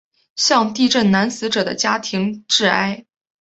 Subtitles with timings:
[0.35, 3.05] 向地震男死者的家庭致哀。